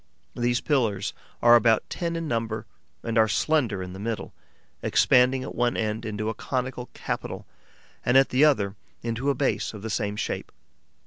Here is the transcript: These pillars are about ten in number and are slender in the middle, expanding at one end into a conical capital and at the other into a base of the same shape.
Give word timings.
These 0.35 0.61
pillars 0.61 1.13
are 1.43 1.55
about 1.55 1.87
ten 1.87 2.15
in 2.15 2.27
number 2.27 2.65
and 3.03 3.19
are 3.19 3.27
slender 3.27 3.83
in 3.83 3.93
the 3.93 3.99
middle, 3.99 4.33
expanding 4.81 5.43
at 5.43 5.53
one 5.53 5.77
end 5.77 6.05
into 6.05 6.27
a 6.27 6.33
conical 6.33 6.89
capital 6.95 7.45
and 8.03 8.17
at 8.17 8.29
the 8.29 8.43
other 8.43 8.75
into 9.03 9.29
a 9.29 9.35
base 9.35 9.75
of 9.75 9.83
the 9.83 9.91
same 9.91 10.15
shape. 10.15 10.51